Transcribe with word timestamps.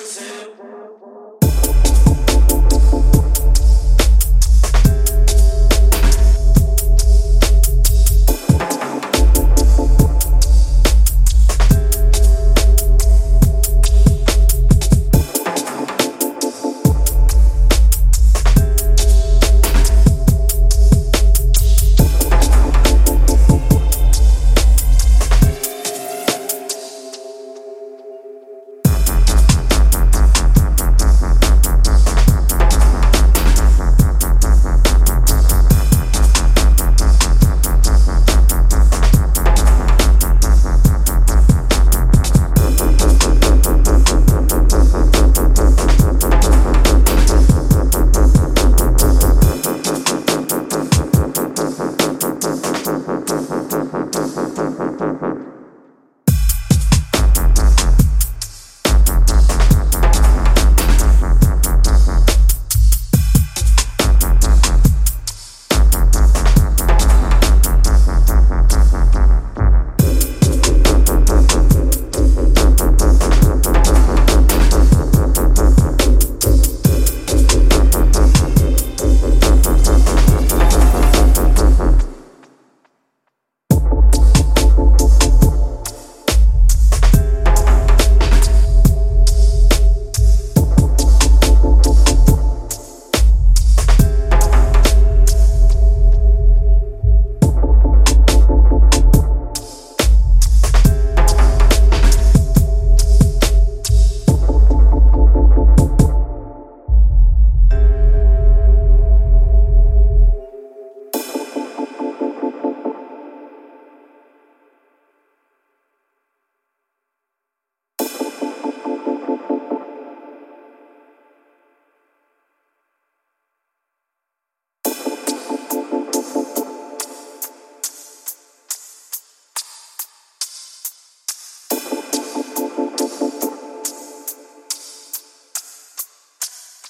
listen. 0.00 0.79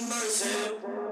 Mercy. 0.09 1.10